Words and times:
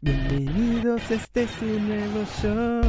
Bienvenidos, 0.00 1.10
este 1.10 1.42
es 1.42 1.50
un 1.60 1.88
nuevo 1.88 2.24
show. 2.40 2.80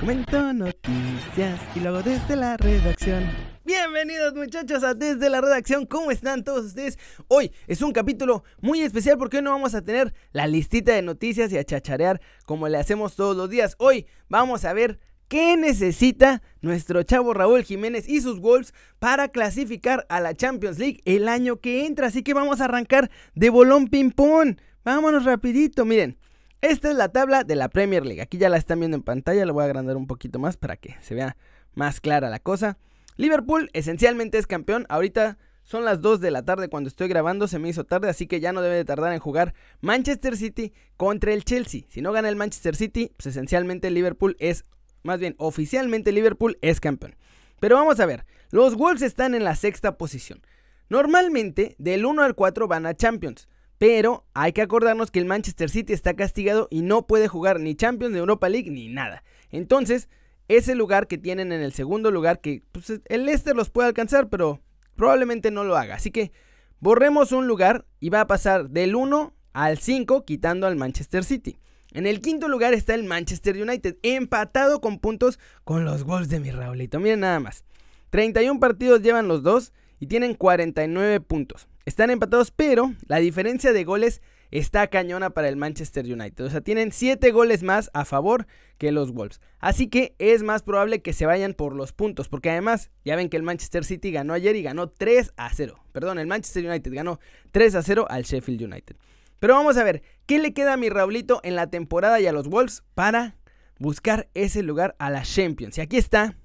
Comento 0.00 0.54
noticias 0.54 1.60
y 1.74 1.80
luego 1.80 2.02
desde 2.02 2.34
la 2.34 2.56
redacción. 2.56 3.24
Bienvenidos 3.62 4.34
muchachos 4.34 4.82
a 4.82 4.94
Desde 4.94 5.28
la 5.28 5.42
Redacción, 5.42 5.84
¿cómo 5.84 6.10
están 6.10 6.42
todos 6.42 6.64
ustedes? 6.64 6.98
Hoy 7.28 7.52
es 7.66 7.82
un 7.82 7.92
capítulo 7.92 8.42
muy 8.62 8.80
especial 8.80 9.18
porque 9.18 9.36
hoy 9.36 9.42
no 9.42 9.50
vamos 9.50 9.74
a 9.74 9.82
tener 9.82 10.14
la 10.32 10.46
listita 10.46 10.94
de 10.94 11.02
noticias 11.02 11.52
y 11.52 11.58
a 11.58 11.64
chacharear 11.64 12.22
como 12.46 12.68
le 12.68 12.78
hacemos 12.78 13.16
todos 13.16 13.36
los 13.36 13.50
días. 13.50 13.74
Hoy 13.78 14.06
vamos 14.30 14.64
a 14.64 14.72
ver 14.72 14.98
qué 15.28 15.58
necesita 15.58 16.40
nuestro 16.62 17.02
chavo 17.02 17.34
Raúl 17.34 17.64
Jiménez 17.64 18.08
y 18.08 18.22
sus 18.22 18.40
Wolves 18.40 18.72
para 18.98 19.28
clasificar 19.28 20.06
a 20.08 20.20
la 20.20 20.34
Champions 20.34 20.78
League 20.78 21.02
el 21.04 21.28
año 21.28 21.60
que 21.60 21.84
entra. 21.84 22.06
Así 22.06 22.22
que 22.22 22.32
vamos 22.32 22.62
a 22.62 22.64
arrancar 22.64 23.10
de 23.34 23.50
bolón 23.50 23.88
ping-pong. 23.88 24.56
Vámonos 24.82 25.26
rapidito, 25.26 25.84
miren. 25.84 26.16
Esta 26.62 26.90
es 26.90 26.96
la 26.96 27.08
tabla 27.08 27.42
de 27.42 27.56
la 27.56 27.70
Premier 27.70 28.04
League. 28.04 28.20
Aquí 28.20 28.36
ya 28.36 28.50
la 28.50 28.58
están 28.58 28.80
viendo 28.80 28.96
en 28.96 29.02
pantalla, 29.02 29.46
la 29.46 29.52
voy 29.52 29.62
a 29.62 29.64
agrandar 29.64 29.96
un 29.96 30.06
poquito 30.06 30.38
más 30.38 30.58
para 30.58 30.76
que 30.76 30.94
se 31.00 31.14
vea 31.14 31.38
más 31.74 32.02
clara 32.02 32.28
la 32.28 32.38
cosa. 32.38 32.76
Liverpool 33.16 33.70
esencialmente 33.72 34.36
es 34.36 34.46
campeón. 34.46 34.84
Ahorita 34.90 35.38
son 35.64 35.86
las 35.86 36.02
2 36.02 36.20
de 36.20 36.30
la 36.30 36.44
tarde 36.44 36.68
cuando 36.68 36.88
estoy 36.88 37.08
grabando, 37.08 37.48
se 37.48 37.58
me 37.58 37.70
hizo 37.70 37.84
tarde, 37.84 38.10
así 38.10 38.26
que 38.26 38.40
ya 38.40 38.52
no 38.52 38.60
debe 38.60 38.76
de 38.76 38.84
tardar 38.84 39.14
en 39.14 39.20
jugar 39.20 39.54
Manchester 39.80 40.36
City 40.36 40.74
contra 40.98 41.32
el 41.32 41.44
Chelsea. 41.44 41.84
Si 41.88 42.02
no 42.02 42.12
gana 42.12 42.28
el 42.28 42.36
Manchester 42.36 42.76
City, 42.76 43.10
pues 43.16 43.28
esencialmente 43.28 43.90
Liverpool 43.90 44.36
es, 44.38 44.66
más 45.02 45.18
bien 45.18 45.36
oficialmente 45.38 46.12
Liverpool 46.12 46.58
es 46.60 46.78
campeón. 46.78 47.16
Pero 47.58 47.76
vamos 47.76 48.00
a 48.00 48.06
ver, 48.06 48.26
los 48.50 48.74
Wolves 48.74 49.02
están 49.02 49.34
en 49.34 49.44
la 49.44 49.56
sexta 49.56 49.96
posición. 49.96 50.42
Normalmente 50.90 51.74
del 51.78 52.04
1 52.04 52.22
al 52.22 52.34
4 52.34 52.68
van 52.68 52.84
a 52.84 52.94
Champions. 52.94 53.48
Pero 53.80 54.26
hay 54.34 54.52
que 54.52 54.60
acordarnos 54.60 55.10
que 55.10 55.20
el 55.20 55.24
Manchester 55.24 55.70
City 55.70 55.94
está 55.94 56.12
castigado 56.12 56.68
y 56.70 56.82
no 56.82 57.06
puede 57.06 57.28
jugar 57.28 57.60
ni 57.60 57.74
Champions, 57.74 58.12
ni 58.12 58.18
Europa 58.18 58.50
League, 58.50 58.70
ni 58.70 58.88
nada. 58.88 59.24
Entonces, 59.50 60.10
ese 60.48 60.74
lugar 60.74 61.06
que 61.06 61.16
tienen 61.16 61.50
en 61.50 61.62
el 61.62 61.72
segundo 61.72 62.10
lugar, 62.10 62.42
que 62.42 62.62
pues, 62.72 63.00
el 63.06 63.24
Leicester 63.24 63.56
los 63.56 63.70
puede 63.70 63.88
alcanzar, 63.88 64.28
pero 64.28 64.60
probablemente 64.96 65.50
no 65.50 65.64
lo 65.64 65.78
haga. 65.78 65.94
Así 65.94 66.10
que 66.10 66.30
borremos 66.78 67.32
un 67.32 67.46
lugar 67.46 67.86
y 68.00 68.10
va 68.10 68.20
a 68.20 68.26
pasar 68.26 68.68
del 68.68 68.94
1 68.94 69.32
al 69.54 69.78
5, 69.78 70.26
quitando 70.26 70.66
al 70.66 70.76
Manchester 70.76 71.24
City. 71.24 71.56
En 71.92 72.06
el 72.06 72.20
quinto 72.20 72.48
lugar 72.48 72.74
está 72.74 72.94
el 72.94 73.04
Manchester 73.04 73.56
United, 73.56 73.96
empatado 74.02 74.82
con 74.82 74.98
puntos 74.98 75.38
con 75.64 75.86
los 75.86 76.04
Wolves 76.04 76.28
de 76.28 76.40
mi 76.40 76.50
Raulito. 76.50 77.00
Miren 77.00 77.20
nada 77.20 77.40
más. 77.40 77.64
31 78.10 78.60
partidos 78.60 79.00
llevan 79.00 79.26
los 79.26 79.42
dos 79.42 79.72
y 80.00 80.06
tienen 80.06 80.34
49 80.34 81.20
puntos. 81.20 81.68
Están 81.84 82.10
empatados, 82.10 82.50
pero 82.50 82.94
la 83.06 83.18
diferencia 83.18 83.72
de 83.72 83.84
goles 83.84 84.22
está 84.50 84.86
cañona 84.88 85.30
para 85.30 85.48
el 85.48 85.56
Manchester 85.56 86.04
United. 86.06 86.44
O 86.44 86.50
sea, 86.50 86.62
tienen 86.62 86.90
7 86.90 87.30
goles 87.30 87.62
más 87.62 87.90
a 87.92 88.04
favor 88.04 88.46
que 88.78 88.92
los 88.92 89.12
Wolves. 89.12 89.40
Así 89.58 89.88
que 89.88 90.14
es 90.18 90.42
más 90.42 90.62
probable 90.62 91.02
que 91.02 91.12
se 91.12 91.26
vayan 91.26 91.54
por 91.54 91.76
los 91.76 91.92
puntos. 91.92 92.28
Porque 92.28 92.50
además, 92.50 92.90
ya 93.04 93.14
ven 93.14 93.28
que 93.28 93.36
el 93.36 93.42
Manchester 93.42 93.84
City 93.84 94.10
ganó 94.10 94.32
ayer 94.32 94.56
y 94.56 94.62
ganó 94.62 94.88
3 94.88 95.32
a 95.36 95.52
0. 95.52 95.78
Perdón, 95.92 96.18
el 96.18 96.26
Manchester 96.26 96.66
United 96.66 96.92
ganó 96.92 97.20
3 97.52 97.74
a 97.74 97.82
0 97.82 98.06
al 98.08 98.24
Sheffield 98.24 98.62
United. 98.62 98.96
Pero 99.38 99.54
vamos 99.54 99.76
a 99.76 99.84
ver, 99.84 100.02
¿qué 100.26 100.38
le 100.38 100.52
queda 100.52 100.74
a 100.74 100.76
mi 100.76 100.88
Raulito 100.88 101.40
en 101.44 101.56
la 101.56 101.68
temporada 101.68 102.20
y 102.20 102.26
a 102.26 102.32
los 102.32 102.48
Wolves 102.48 102.82
para 102.94 103.36
buscar 103.78 104.28
ese 104.34 104.62
lugar 104.62 104.96
a 104.98 105.10
la 105.10 105.22
Champions? 105.22 105.78
Y 105.78 105.80
aquí 105.80 105.96
está 105.96 106.36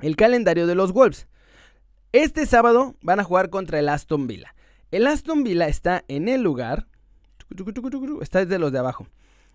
el 0.00 0.16
calendario 0.16 0.66
de 0.66 0.74
los 0.74 0.92
Wolves. 0.92 1.26
Este 2.12 2.44
sábado 2.44 2.94
van 3.00 3.20
a 3.20 3.24
jugar 3.24 3.48
contra 3.48 3.78
el 3.78 3.88
Aston 3.88 4.26
Villa. 4.26 4.54
El 4.90 5.06
Aston 5.06 5.44
Villa 5.44 5.66
está 5.66 6.04
en 6.08 6.28
el 6.28 6.42
lugar. 6.42 6.86
Está 8.20 8.40
desde 8.40 8.58
los 8.58 8.70
de 8.70 8.80
abajo. 8.80 9.06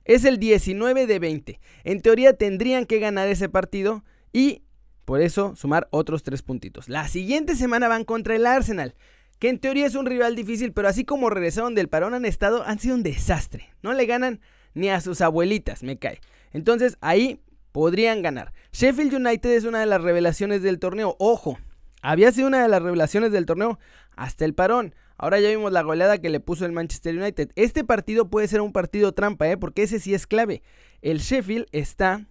Es 0.06 0.26
el 0.26 0.40
19 0.40 1.06
de 1.06 1.20
20. 1.20 1.60
En 1.84 2.02
teoría 2.02 2.34
tendrían 2.34 2.88
que 2.88 2.98
ganar 2.98 3.28
ese 3.28 3.48
partido 3.48 4.04
y 4.34 4.64
por 5.06 5.22
eso 5.22 5.56
sumar 5.56 5.88
otros 5.92 6.24
tres 6.24 6.42
puntitos. 6.42 6.90
La 6.90 7.08
siguiente 7.08 7.56
semana 7.56 7.90
van 7.90 8.06
contra 8.06 8.36
el 8.36 8.48
Arsenal, 8.48 8.96
que 9.38 9.50
en 9.50 9.60
teoría 9.60 9.86
es 9.86 9.94
un 9.94 10.08
rival 10.08 10.36
difícil, 10.36 10.74
pero 10.74 10.88
así 10.88 11.06
como 11.06 11.30
regresaron 11.30 11.76
del 11.76 11.90
parón 11.90 12.16
han 12.16 12.26
estado, 12.26 12.64
han 12.64 12.80
sido 12.80 12.96
un 12.96 13.04
desastre. 13.04 13.70
No 13.84 13.94
le 13.94 14.08
ganan 14.08 14.42
ni 14.74 14.90
a 14.90 15.00
sus 15.00 15.22
abuelitas, 15.22 15.84
me 15.84 16.00
cae. 16.00 16.22
Entonces 16.54 16.98
ahí 17.02 17.40
podrían 17.72 18.24
ganar. 18.24 18.52
Sheffield 18.72 19.14
United 19.14 19.52
es 19.52 19.64
una 19.66 19.80
de 19.80 19.86
las 19.86 20.02
revelaciones 20.02 20.64
del 20.64 20.80
torneo. 20.80 21.16
Ojo, 21.20 21.60
había 22.02 22.32
sido 22.32 22.48
una 22.48 22.62
de 22.62 22.68
las 22.68 22.82
revelaciones 22.82 23.32
del 23.32 23.46
torneo 23.46 23.80
hasta 24.16 24.46
el 24.46 24.54
parón. 24.54 24.94
Ahora 25.18 25.40
ya 25.40 25.50
vimos 25.50 25.72
la 25.72 25.82
goleada 25.82 26.20
que 26.20 26.30
le 26.30 26.40
puso 26.40 26.66
el 26.66 26.72
Manchester 26.72 27.18
United. 27.18 27.52
Este 27.56 27.84
partido 27.84 28.30
puede 28.30 28.48
ser 28.48 28.62
un 28.62 28.72
partido 28.72 29.14
trampa, 29.14 29.50
¿eh? 29.50 29.58
porque 29.58 29.84
ese 29.84 30.00
sí 30.00 30.14
es 30.14 30.28
clave. 30.28 30.62
El 31.02 31.20
Sheffield 31.20 31.66
está, 31.72 32.26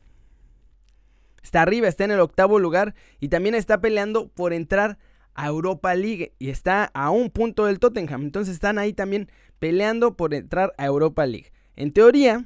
está 1.42 1.62
arriba, 1.62 1.88
está 1.88 2.04
en 2.04 2.12
el 2.12 2.20
octavo 2.20 2.60
lugar 2.60 2.94
y 3.18 3.28
también 3.28 3.54
está 3.54 3.80
peleando 3.80 4.28
por 4.28 4.52
entrar 4.52 4.98
a 5.34 5.48
Europa 5.48 5.94
League 5.94 6.32
y 6.38 6.50
está 6.50 6.90
a 6.94 7.10
un 7.10 7.30
punto 7.30 7.66
del 7.66 7.80
Tottenham. 7.80 8.22
Entonces 8.22 8.54
están 8.54 8.78
ahí 8.78 8.92
también 8.92 9.30
peleando 9.58 10.16
por 10.16 10.32
entrar 10.32 10.72
a 10.78 10.86
Europa 10.86 11.26
League. 11.26 11.52
En 11.74 11.92
teoría, 11.92 12.44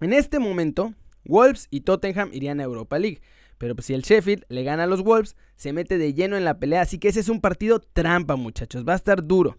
en 0.00 0.12
este 0.12 0.38
momento, 0.38 0.94
Wolves 1.24 1.68
y 1.70 1.82
Tottenham 1.82 2.30
irían 2.32 2.60
a 2.60 2.64
Europa 2.64 2.98
League. 2.98 3.20
Pero 3.60 3.74
pues 3.74 3.88
si 3.88 3.92
el 3.92 4.00
Sheffield 4.00 4.46
le 4.48 4.64
gana 4.64 4.84
a 4.84 4.86
los 4.86 5.02
Wolves, 5.02 5.36
se 5.54 5.74
mete 5.74 5.98
de 5.98 6.14
lleno 6.14 6.38
en 6.38 6.46
la 6.46 6.58
pelea. 6.58 6.80
Así 6.80 6.98
que 6.98 7.08
ese 7.08 7.20
es 7.20 7.28
un 7.28 7.42
partido 7.42 7.78
trampa, 7.78 8.36
muchachos. 8.36 8.88
Va 8.88 8.94
a 8.94 8.96
estar 8.96 9.22
duro. 9.22 9.58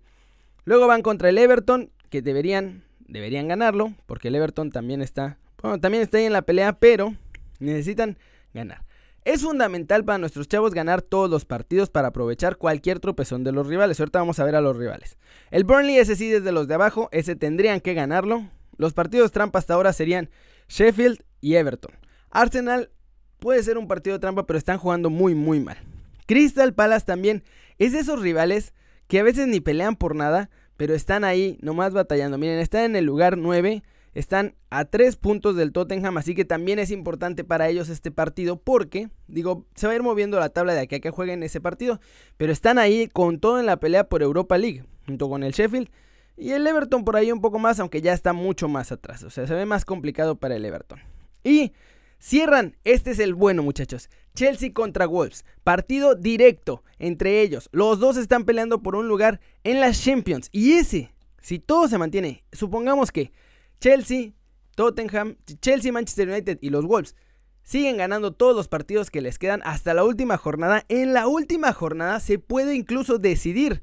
Luego 0.65 0.87
van 0.87 1.03
contra 1.03 1.29
el 1.29 1.37
Everton, 1.37 1.91
que 2.09 2.23
deberían, 2.23 2.83
deberían 3.07 3.47
ganarlo, 3.47 3.93
porque 4.07 4.29
el 4.29 4.35
Everton 4.35 4.71
también 4.71 5.03
está, 5.03 5.37
bueno, 5.61 5.79
también 5.79 6.01
está 6.01 6.17
ahí 6.17 6.25
en 6.25 6.33
la 6.33 6.41
pelea, 6.41 6.73
pero 6.73 7.15
necesitan 7.59 8.17
ganar. 8.55 8.83
Es 9.23 9.43
fundamental 9.43 10.03
para 10.03 10.17
nuestros 10.17 10.47
chavos 10.47 10.73
ganar 10.73 11.03
todos 11.03 11.29
los 11.29 11.45
partidos 11.45 11.91
para 11.91 12.07
aprovechar 12.07 12.57
cualquier 12.57 12.99
tropezón 12.99 13.43
de 13.43 13.51
los 13.51 13.67
rivales. 13.67 13.99
Ahorita 13.99 14.17
vamos 14.17 14.39
a 14.39 14.45
ver 14.45 14.55
a 14.55 14.61
los 14.61 14.77
rivales. 14.77 15.19
El 15.51 15.63
Burnley, 15.63 15.99
ese 15.99 16.15
sí 16.15 16.27
desde 16.27 16.51
los 16.51 16.67
de 16.67 16.73
abajo, 16.73 17.07
ese 17.11 17.35
tendrían 17.35 17.81
que 17.81 17.93
ganarlo. 17.93 18.49
Los 18.77 18.93
partidos 18.93 19.31
trampa 19.31 19.59
hasta 19.59 19.75
ahora 19.75 19.93
serían 19.93 20.31
Sheffield 20.69 21.23
y 21.39 21.53
Everton. 21.53 21.93
Arsenal 22.31 22.89
puede 23.41 23.63
ser 23.63 23.79
un 23.79 23.87
partido 23.87 24.15
de 24.15 24.19
trampa, 24.19 24.45
pero 24.45 24.59
están 24.59 24.77
jugando 24.77 25.09
muy, 25.09 25.33
muy 25.33 25.59
mal. 25.59 25.77
Crystal 26.27 26.73
Palace 26.75 27.05
también 27.05 27.43
es 27.79 27.91
de 27.91 27.99
esos 27.99 28.21
rivales 28.21 28.73
que 29.07 29.19
a 29.19 29.23
veces 29.23 29.47
ni 29.47 29.59
pelean 29.59 29.95
por 29.95 30.15
nada, 30.15 30.51
pero 30.77 30.93
están 30.93 31.23
ahí 31.23 31.57
nomás 31.61 31.91
batallando. 31.91 32.37
Miren, 32.37 32.59
están 32.59 32.83
en 32.83 32.95
el 32.95 33.03
lugar 33.03 33.39
9, 33.39 33.81
están 34.13 34.53
a 34.69 34.85
3 34.85 35.15
puntos 35.15 35.55
del 35.55 35.71
Tottenham, 35.71 36.17
así 36.17 36.35
que 36.35 36.45
también 36.45 36.77
es 36.77 36.91
importante 36.91 37.43
para 37.43 37.67
ellos 37.67 37.89
este 37.89 38.11
partido 38.11 38.57
porque, 38.57 39.09
digo, 39.27 39.65
se 39.73 39.87
va 39.87 39.93
a 39.93 39.95
ir 39.95 40.03
moviendo 40.03 40.39
la 40.39 40.49
tabla 40.49 40.73
de 40.73 40.81
aquí 40.81 40.95
a 40.95 40.99
que 40.99 41.09
jueguen 41.09 41.41
ese 41.41 41.59
partido, 41.59 41.99
pero 42.37 42.53
están 42.53 42.77
ahí 42.77 43.07
con 43.07 43.39
todo 43.39 43.59
en 43.59 43.65
la 43.65 43.77
pelea 43.79 44.07
por 44.07 44.21
Europa 44.21 44.59
League, 44.59 44.85
junto 45.07 45.27
con 45.29 45.41
el 45.41 45.51
Sheffield. 45.51 45.89
Y 46.37 46.51
el 46.51 46.65
Everton 46.65 47.03
por 47.03 47.15
ahí 47.15 47.31
un 47.31 47.41
poco 47.41 47.57
más, 47.57 47.79
aunque 47.79 48.01
ya 48.01 48.13
está 48.13 48.33
mucho 48.33 48.67
más 48.67 48.91
atrás. 48.91 49.23
O 49.23 49.31
sea, 49.31 49.47
se 49.47 49.53
ve 49.55 49.65
más 49.65 49.83
complicado 49.83 50.35
para 50.35 50.55
el 50.55 50.63
Everton. 50.63 50.99
Y 51.43 51.73
Cierran, 52.21 52.77
este 52.83 53.09
es 53.09 53.19
el 53.19 53.33
bueno 53.33 53.63
muchachos. 53.63 54.07
Chelsea 54.35 54.71
contra 54.73 55.07
Wolves, 55.07 55.43
partido 55.63 56.13
directo 56.13 56.83
entre 56.99 57.41
ellos. 57.41 57.67
Los 57.71 57.99
dos 57.99 58.15
están 58.15 58.45
peleando 58.45 58.83
por 58.83 58.95
un 58.95 59.07
lugar 59.07 59.41
en 59.63 59.79
las 59.79 60.03
Champions. 60.03 60.47
Y 60.51 60.73
ese, 60.73 61.15
si 61.41 61.57
todo 61.57 61.87
se 61.87 61.97
mantiene, 61.97 62.43
supongamos 62.51 63.11
que 63.11 63.31
Chelsea, 63.79 64.33
Tottenham, 64.75 65.37
Chelsea, 65.61 65.91
Manchester 65.91 66.29
United 66.29 66.59
y 66.61 66.69
los 66.69 66.85
Wolves 66.85 67.15
siguen 67.63 67.97
ganando 67.97 68.33
todos 68.33 68.55
los 68.55 68.67
partidos 68.67 69.09
que 69.09 69.21
les 69.21 69.39
quedan 69.39 69.63
hasta 69.65 69.95
la 69.95 70.03
última 70.03 70.37
jornada. 70.37 70.85
En 70.89 71.13
la 71.13 71.25
última 71.25 71.73
jornada 71.73 72.19
se 72.19 72.37
puede 72.37 72.75
incluso 72.75 73.17
decidir 73.17 73.81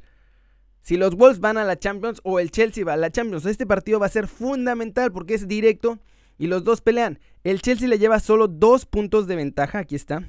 si 0.80 0.96
los 0.96 1.16
Wolves 1.16 1.40
van 1.40 1.58
a 1.58 1.64
la 1.64 1.76
Champions 1.76 2.20
o 2.22 2.38
el 2.38 2.52
Chelsea 2.52 2.84
va 2.84 2.92
a 2.92 2.96
la 2.96 3.10
Champions. 3.10 3.46
Este 3.46 3.66
partido 3.66 3.98
va 3.98 4.06
a 4.06 4.10
ser 4.10 4.28
fundamental 4.28 5.10
porque 5.10 5.34
es 5.34 5.48
directo 5.48 5.98
y 6.38 6.46
los 6.46 6.64
dos 6.64 6.80
pelean. 6.80 7.18
El 7.44 7.60
Chelsea 7.60 7.88
le 7.88 7.98
lleva 7.98 8.20
solo 8.20 8.48
dos 8.48 8.86
puntos 8.86 9.26
de 9.26 9.36
ventaja, 9.36 9.80
aquí 9.80 9.96
está. 9.96 10.26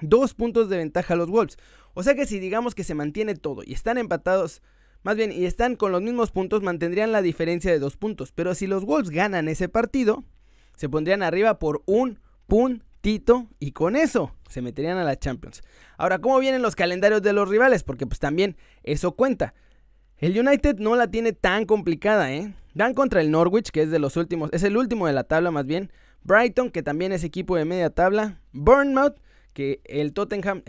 Dos 0.00 0.34
puntos 0.34 0.68
de 0.68 0.78
ventaja 0.78 1.14
a 1.14 1.16
los 1.16 1.30
Wolves. 1.30 1.58
O 1.94 2.02
sea 2.02 2.14
que 2.14 2.26
si 2.26 2.40
digamos 2.40 2.74
que 2.74 2.82
se 2.82 2.94
mantiene 2.94 3.34
todo 3.36 3.62
y 3.64 3.74
están 3.74 3.98
empatados, 3.98 4.62
más 5.02 5.16
bien, 5.16 5.30
y 5.30 5.44
están 5.44 5.76
con 5.76 5.92
los 5.92 6.02
mismos 6.02 6.30
puntos, 6.30 6.62
mantendrían 6.62 7.12
la 7.12 7.22
diferencia 7.22 7.70
de 7.70 7.78
dos 7.78 7.96
puntos. 7.96 8.32
Pero 8.32 8.54
si 8.54 8.66
los 8.66 8.84
Wolves 8.84 9.10
ganan 9.10 9.48
ese 9.48 9.68
partido, 9.68 10.24
se 10.76 10.88
pondrían 10.88 11.22
arriba 11.22 11.58
por 11.58 11.82
un 11.86 12.18
puntito 12.46 13.48
y 13.60 13.72
con 13.72 13.96
eso 13.96 14.34
se 14.48 14.62
meterían 14.62 14.98
a 14.98 15.04
la 15.04 15.18
Champions. 15.18 15.62
Ahora, 15.98 16.18
¿cómo 16.20 16.38
vienen 16.38 16.62
los 16.62 16.74
calendarios 16.74 17.22
de 17.22 17.32
los 17.32 17.48
rivales? 17.48 17.82
Porque 17.82 18.06
pues 18.06 18.18
también 18.18 18.56
eso 18.82 19.12
cuenta. 19.12 19.54
El 20.18 20.38
United 20.38 20.78
no 20.78 20.96
la 20.96 21.08
tiene 21.08 21.32
tan 21.32 21.64
complicada, 21.64 22.32
¿eh? 22.32 22.54
Dan 22.74 22.94
contra 22.94 23.20
el 23.20 23.30
Norwich, 23.30 23.70
que 23.70 23.82
es 23.82 23.90
de 23.90 23.98
los 23.98 24.16
últimos, 24.16 24.50
es 24.52 24.62
el 24.62 24.76
último 24.76 25.06
de 25.06 25.12
la 25.12 25.24
tabla 25.24 25.50
más 25.50 25.66
bien. 25.66 25.90
Brighton, 26.22 26.70
que 26.70 26.82
también 26.82 27.12
es 27.12 27.24
equipo 27.24 27.56
de 27.56 27.64
media 27.64 27.90
tabla. 27.90 28.40
Bournemouth, 28.52 29.16
que 29.52 29.80
el 29.84 30.12
Tottenham, 30.12 30.62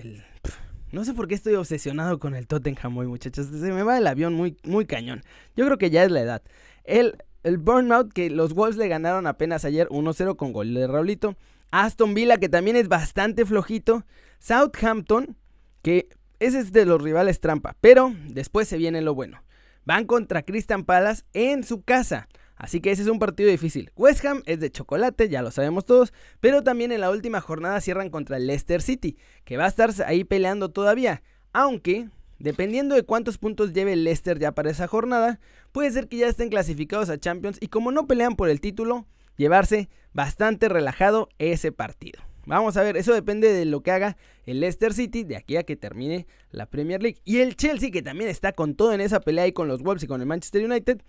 no 0.91 1.05
sé 1.05 1.13
por 1.13 1.27
qué 1.27 1.35
estoy 1.35 1.55
obsesionado 1.55 2.19
con 2.19 2.35
el 2.35 2.47
Tottenham 2.47 2.97
hoy, 2.97 3.07
muchachos. 3.07 3.47
Se 3.47 3.71
me 3.71 3.83
va 3.83 3.97
el 3.97 4.07
avión 4.07 4.33
muy, 4.33 4.57
muy 4.63 4.85
cañón. 4.85 5.23
Yo 5.55 5.65
creo 5.65 5.77
que 5.77 5.89
ya 5.89 6.03
es 6.03 6.11
la 6.11 6.21
edad. 6.21 6.41
El 6.83 7.17
el 7.45 7.59
Burnout 7.59 8.11
que 8.11 8.31
los 8.31 8.55
Wolves 8.55 8.75
le 8.75 8.87
ganaron 8.87 9.27
apenas 9.27 9.65
ayer 9.65 9.87
1-0 9.89 10.35
con 10.35 10.51
gol 10.51 10.73
de 10.73 10.87
Raulito. 10.87 11.35
Aston 11.69 12.15
Villa 12.15 12.37
que 12.37 12.49
también 12.49 12.75
es 12.75 12.87
bastante 12.87 13.45
flojito. 13.45 14.03
Southampton 14.39 15.37
que 15.83 16.09
ese 16.39 16.59
es 16.59 16.71
de 16.71 16.85
los 16.85 17.01
rivales 17.01 17.39
trampa, 17.39 17.75
pero 17.81 18.13
después 18.27 18.67
se 18.67 18.77
viene 18.77 19.01
lo 19.01 19.15
bueno. 19.15 19.43
Van 19.85 20.05
contra 20.05 20.43
Christian 20.43 20.83
Palace 20.83 21.23
en 21.33 21.63
su 21.63 21.83
casa. 21.83 22.27
Así 22.55 22.79
que 22.79 22.91
ese 22.91 23.01
es 23.01 23.07
un 23.09 23.19
partido 23.19 23.49
difícil. 23.49 23.91
West 23.95 24.23
Ham 24.25 24.41
es 24.45 24.59
de 24.59 24.71
chocolate, 24.71 25.29
ya 25.29 25.41
lo 25.41 25.51
sabemos 25.51 25.85
todos, 25.85 26.13
pero 26.39 26.63
también 26.63 26.91
en 26.91 27.01
la 27.01 27.11
última 27.11 27.41
jornada 27.41 27.81
cierran 27.81 28.09
contra 28.09 28.37
el 28.37 28.47
Leicester 28.47 28.81
City, 28.81 29.17
que 29.43 29.57
va 29.57 29.65
a 29.65 29.69
estar 29.69 29.91
ahí 30.05 30.23
peleando 30.23 30.69
todavía. 30.69 31.21
Aunque, 31.51 32.09
dependiendo 32.39 32.95
de 32.95 33.03
cuántos 33.03 33.37
puntos 33.37 33.73
lleve 33.73 33.95
Leicester 33.95 34.39
ya 34.39 34.53
para 34.53 34.71
esa 34.71 34.87
jornada, 34.87 35.39
puede 35.71 35.91
ser 35.91 36.07
que 36.07 36.17
ya 36.17 36.27
estén 36.27 36.49
clasificados 36.49 37.09
a 37.09 37.19
Champions 37.19 37.57
y 37.59 37.67
como 37.67 37.91
no 37.91 38.07
pelean 38.07 38.35
por 38.35 38.49
el 38.49 38.61
título, 38.61 39.05
llevarse 39.35 39.89
bastante 40.13 40.69
relajado 40.69 41.27
ese 41.37 41.73
partido. 41.73 42.21
Vamos 42.45 42.77
a 42.77 42.83
ver, 42.83 42.97
eso 42.97 43.13
depende 43.13 43.51
de 43.51 43.65
lo 43.65 43.81
que 43.81 43.91
haga 43.91 44.17
el 44.45 44.59
Leicester 44.59 44.93
City 44.93 45.23
de 45.23 45.35
aquí 45.35 45.57
a 45.57 45.63
que 45.63 45.75
termine 45.75 46.27
la 46.51 46.67
Premier 46.67 47.01
League. 47.01 47.19
Y 47.25 47.39
el 47.39 47.55
Chelsea, 47.55 47.91
que 47.91 48.01
también 48.01 48.29
está 48.29 48.53
con 48.53 48.75
todo 48.75 48.93
en 48.93 49.01
esa 49.01 49.19
pelea 49.19 49.47
y 49.47 49.51
con 49.51 49.67
los 49.67 49.81
Wolves 49.81 50.03
y 50.03 50.07
con 50.07 50.21
el 50.21 50.27
Manchester 50.27 50.63
United, 50.63 51.01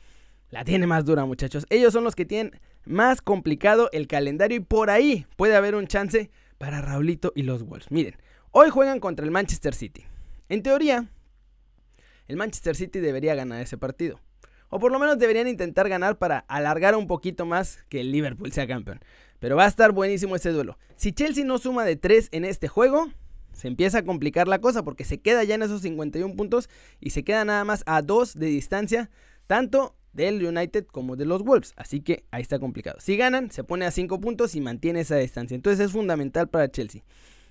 la 0.51 0.65
tiene 0.65 0.87
más 0.87 1.05
dura, 1.05 1.25
muchachos. 1.25 1.67
Ellos 1.71 1.93
son 1.93 2.05
los 2.05 2.15
que 2.15 2.25
tienen 2.25 2.59
más 2.85 3.21
complicado 3.21 3.91
el 3.93 4.07
calendario 4.07 4.59
y 4.59 4.61
por 4.61 4.91
ahí 4.91 5.27
puede 5.37 5.57
haber 5.57 5.75
un 5.75 5.87
chance 5.87 6.31
para 6.59 6.81
Raulito 6.81 7.33
y 7.35 7.43
los 7.43 7.65
Wolves. 7.65 7.91
Miren, 7.91 8.17
hoy 8.53 8.71
juegan 8.71 9.01
contra 9.01 9.25
el 9.25 9.31
Manchester 9.31 9.75
City. 9.75 10.05
En 10.49 10.63
teoría, 10.63 11.11
el 12.29 12.37
Manchester 12.37 12.77
City 12.77 13.01
debería 13.01 13.35
ganar 13.35 13.61
ese 13.61 13.77
partido. 13.77 14.21
O 14.69 14.81
por 14.81 14.91
lo 14.91 14.99
menos 14.99 15.19
deberían 15.19 15.49
intentar 15.49 15.89
ganar 15.89 16.19
para 16.19 16.41
alargar 16.49 16.97
un 16.97 17.07
poquito 17.07 17.47
más 17.47 17.85
que 17.89 18.01
el 18.01 18.11
Liverpool 18.11 18.53
sea 18.53 18.67
campeón. 18.67 19.01
Pero 19.39 19.57
va 19.57 19.65
a 19.65 19.69
estar 19.69 19.93
buenísimo 19.93 20.37
ese 20.37 20.51
duelo. 20.51 20.79
Si 20.97 21.13
Chelsea 21.13 21.45
no 21.45 21.59
suma 21.59 21.85
de 21.85 21.97
3 21.97 22.29
en 22.33 22.45
este 22.45 22.69
juego, 22.69 23.11
se 23.53 23.69
empieza 23.69 23.99
a 23.99 24.05
complicar 24.05 24.49
la 24.49 24.61
cosa 24.61 24.83
porque 24.83 25.05
se 25.05 25.19
queda 25.19 25.45
ya 25.45 25.55
en 25.55 25.63
esos 25.63 25.83
51 25.83 26.37
puntos 26.37 26.69
y 27.01 27.11
se 27.11 27.25
queda 27.25 27.45
nada 27.45 27.65
más 27.65 27.83
a 27.87 28.03
2 28.03 28.35
de 28.35 28.47
distancia, 28.47 29.11
tanto 29.47 29.97
del 30.13 30.45
United 30.45 30.87
como 30.87 31.17
de 31.17 31.27
los 31.27 31.43
Wolves. 31.43 31.73
Así 31.77 32.01
que 32.01 32.25
ahí 32.31 32.43
está 32.43 32.59
complicado. 32.59 32.99
Si 33.01 33.17
ganan, 33.17 33.51
se 33.51 33.65
pone 33.65 33.85
a 33.85 33.91
5 33.91 34.21
puntos 34.21 34.55
y 34.55 34.61
mantiene 34.61 35.01
esa 35.01 35.17
distancia. 35.17 35.55
Entonces 35.55 35.87
es 35.87 35.93
fundamental 35.93 36.49
para 36.49 36.71
Chelsea. 36.71 37.03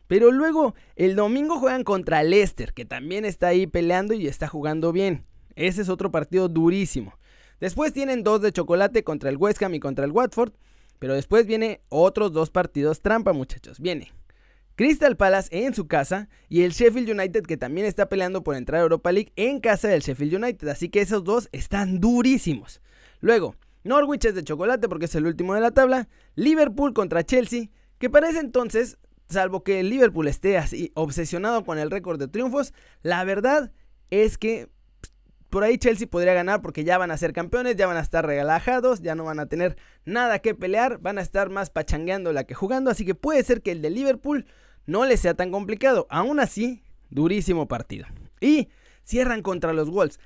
Pero 0.08 0.32
luego 0.32 0.76
el 0.96 1.16
domingo 1.16 1.60
juegan 1.60 1.84
contra 1.84 2.24
Leicester, 2.24 2.74
que 2.74 2.86
también 2.86 3.26
está 3.26 3.48
ahí 3.48 3.66
peleando 3.66 4.14
y 4.14 4.28
está 4.28 4.48
jugando 4.48 4.92
bien. 4.92 5.26
Ese 5.56 5.82
es 5.82 5.90
otro 5.90 6.12
partido 6.12 6.50
durísimo. 6.50 7.18
Después 7.60 7.94
tienen 7.94 8.24
dos 8.24 8.42
de 8.42 8.52
chocolate 8.52 9.04
contra 9.04 9.30
el 9.30 9.38
West 9.38 9.64
Ham 9.64 9.74
y 9.74 9.80
contra 9.80 10.06
el 10.06 10.12
Watford. 10.12 10.54
Pero 11.00 11.14
después 11.14 11.46
viene 11.46 11.82
otros 11.90 12.32
dos 12.32 12.50
partidos 12.50 13.02
trampa, 13.02 13.34
muchachos. 13.34 13.80
Viene 13.80 14.12
Crystal 14.76 15.16
Palace 15.16 15.66
en 15.66 15.74
su 15.74 15.88
casa 15.88 16.28
y 16.50 16.64
el 16.64 16.72
Sheffield 16.72 17.10
United 17.10 17.44
que 17.44 17.58
también 17.58 17.88
está 17.88 18.10
peleando 18.10 18.44
por 18.44 18.56
entrar 18.56 18.82
a 18.82 18.84
Europa 18.84 19.12
League 19.12 19.32
en 19.38 19.62
casa 19.62 19.88
del 19.88 20.02
Sheffield 20.02 20.36
United. 20.36 20.68
Así 20.68 20.90
que 20.90 21.02
esos 21.02 21.24
dos 21.24 21.48
están 21.54 22.02
durísimos. 22.02 22.82
Luego, 23.22 23.56
Norwich 23.86 24.26
es 24.26 24.36
de 24.36 24.44
chocolate 24.44 24.90
porque 24.90 25.06
es 25.06 25.16
el 25.16 25.28
último 25.28 25.54
de 25.56 25.62
la 25.62 25.72
tabla. 25.72 26.10
Liverpool 26.36 26.94
contra 26.94 27.24
Chelsea, 27.24 27.70
que 28.00 28.10
para 28.10 28.30
ese 28.30 28.40
entonces, 28.40 28.98
salvo 29.30 29.64
que 29.64 29.80
el 29.80 29.90
Liverpool 29.90 30.28
esté 30.28 30.58
así 30.58 30.92
obsesionado 30.96 31.64
con 31.64 31.78
el 31.78 31.90
récord 31.90 32.20
de 32.20 32.28
triunfos, 32.28 32.74
la 33.02 33.24
verdad 33.24 33.72
es 34.10 34.38
que 34.38 34.70
por 35.56 35.64
ahí 35.64 35.78
Chelsea 35.78 36.06
podría 36.06 36.34
ganar 36.34 36.62
porque 36.62 36.84
ya 36.84 36.98
van 36.98 37.12
a 37.12 37.18
ser 37.18 37.32
campeones, 37.32 37.78
ya 37.78 37.88
van 37.88 37.96
a 37.96 38.02
estar 38.02 38.26
relajados, 38.26 39.02
ya 39.02 39.16
no 39.16 39.24
van 39.24 39.40
a 39.40 39.46
tener 39.46 39.78
nada 40.04 40.40
que 40.40 40.54
pelear, 40.54 41.00
van 41.00 41.18
a 41.18 41.22
estar 41.22 41.50
más 41.50 41.70
pachangueando 41.70 42.34
la 42.34 42.44
que 42.44 42.54
jugando, 42.54 42.92
así 42.92 43.06
que 43.06 43.16
puede 43.16 43.42
ser 43.42 43.62
que 43.62 43.72
el 43.72 43.82
de 43.82 43.90
Liverpool 43.90 44.48
no 44.86 45.06
les 45.06 45.22
sea 45.22 45.34
tan 45.34 45.52
complicado. 45.52 46.08
Aún 46.10 46.42
así, 46.42 46.84
durísimo 47.10 47.70
partido. 47.70 48.06
Y 48.42 48.68
cierran 49.06 49.42
contra 49.42 49.72
los 49.72 49.90
Wolves. 49.90 50.20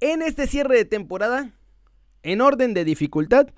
En 0.00 0.20
este 0.20 0.48
cierre 0.48 0.78
de 0.78 0.84
temporada, 0.84 1.52
en 2.24 2.40
orden 2.40 2.74
de 2.74 2.84
dificultad, 2.84 3.50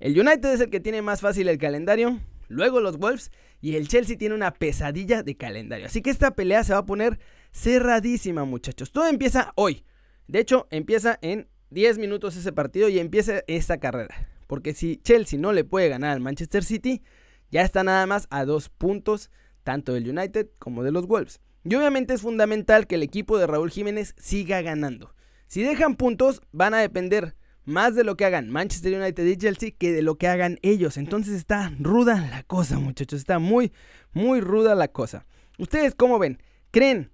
el 0.00 0.18
United 0.18 0.54
es 0.54 0.60
el 0.62 0.70
que 0.70 0.80
tiene 0.80 1.02
más 1.02 1.20
fácil 1.20 1.48
el 1.48 1.58
calendario, 1.58 2.18
luego 2.48 2.80
los 2.80 2.96
Wolves 2.96 3.30
y 3.60 3.76
el 3.76 3.88
Chelsea 3.88 4.16
tiene 4.16 4.34
una 4.34 4.54
pesadilla 4.54 5.22
de 5.22 5.36
calendario. 5.36 5.84
Así 5.84 6.00
que 6.00 6.08
esta 6.08 6.30
pelea 6.30 6.64
se 6.64 6.72
va 6.72 6.78
a 6.78 6.86
poner 6.86 7.18
cerradísima, 7.52 8.46
muchachos. 8.46 8.90
Todo 8.90 9.06
empieza 9.06 9.52
hoy. 9.54 9.84
De 10.28 10.40
hecho, 10.40 10.66
empieza 10.70 11.18
en 11.22 11.48
10 11.70 11.98
minutos 11.98 12.36
ese 12.36 12.52
partido 12.52 12.88
y 12.88 12.98
empieza 12.98 13.42
esta 13.46 13.78
carrera. 13.78 14.28
Porque 14.46 14.74
si 14.74 14.96
Chelsea 14.98 15.38
no 15.38 15.52
le 15.52 15.64
puede 15.64 15.88
ganar 15.88 16.10
al 16.12 16.20
Manchester 16.20 16.64
City, 16.64 17.02
ya 17.50 17.62
está 17.62 17.84
nada 17.84 18.06
más 18.06 18.26
a 18.30 18.44
dos 18.44 18.68
puntos, 18.68 19.30
tanto 19.62 19.94
del 19.94 20.08
United 20.08 20.48
como 20.58 20.82
de 20.82 20.92
los 20.92 21.06
Wolves. 21.06 21.40
Y 21.64 21.74
obviamente 21.74 22.14
es 22.14 22.22
fundamental 22.22 22.86
que 22.86 22.96
el 22.96 23.02
equipo 23.02 23.38
de 23.38 23.46
Raúl 23.46 23.70
Jiménez 23.70 24.14
siga 24.18 24.62
ganando. 24.62 25.14
Si 25.46 25.62
dejan 25.62 25.96
puntos, 25.96 26.40
van 26.50 26.74
a 26.74 26.80
depender 26.80 27.36
más 27.64 27.94
de 27.94 28.04
lo 28.04 28.16
que 28.16 28.24
hagan 28.24 28.50
Manchester 28.50 29.00
United 29.00 29.24
y 29.24 29.36
Chelsea 29.36 29.70
que 29.76 29.92
de 29.92 30.02
lo 30.02 30.16
que 30.16 30.28
hagan 30.28 30.58
ellos. 30.62 30.96
Entonces 30.96 31.34
está 31.34 31.72
ruda 31.78 32.26
la 32.30 32.42
cosa, 32.42 32.78
muchachos. 32.78 33.20
Está 33.20 33.38
muy, 33.38 33.72
muy 34.12 34.40
ruda 34.40 34.74
la 34.74 34.88
cosa. 34.88 35.26
¿Ustedes 35.58 35.94
cómo 35.94 36.18
ven? 36.18 36.42
¿Creen 36.70 37.10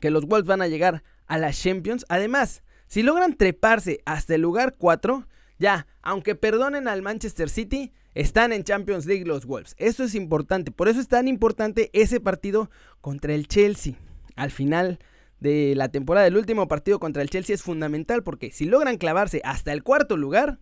que 0.00 0.10
los 0.10 0.26
Wolves 0.26 0.46
van 0.46 0.62
a 0.62 0.68
llegar 0.68 1.02
a 1.26 1.38
las 1.38 1.60
Champions. 1.60 2.04
Además, 2.08 2.62
si 2.86 3.02
logran 3.02 3.36
treparse 3.36 4.00
hasta 4.04 4.34
el 4.34 4.42
lugar 4.42 4.74
4, 4.78 5.26
ya, 5.58 5.86
aunque 6.02 6.34
perdonen 6.34 6.88
al 6.88 7.02
Manchester 7.02 7.48
City, 7.48 7.92
están 8.14 8.52
en 8.52 8.64
Champions 8.64 9.06
League 9.06 9.24
los 9.24 9.46
Wolves. 9.46 9.74
Eso 9.78 10.04
es 10.04 10.14
importante. 10.14 10.70
Por 10.70 10.88
eso 10.88 11.00
es 11.00 11.08
tan 11.08 11.28
importante 11.28 11.90
ese 11.92 12.20
partido 12.20 12.70
contra 13.00 13.34
el 13.34 13.48
Chelsea. 13.48 13.94
Al 14.36 14.50
final 14.50 14.98
de 15.40 15.74
la 15.76 15.88
temporada, 15.88 16.26
el 16.26 16.36
último 16.36 16.68
partido 16.68 17.00
contra 17.00 17.22
el 17.22 17.30
Chelsea 17.30 17.54
es 17.54 17.62
fundamental 17.62 18.22
porque 18.22 18.52
si 18.52 18.64
logran 18.64 18.98
clavarse 18.98 19.40
hasta 19.44 19.72
el 19.72 19.82
cuarto 19.82 20.16
lugar, 20.16 20.58